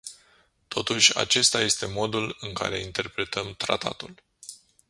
[0.67, 4.23] Totuși acesta este modul în care interpretăm tratatul.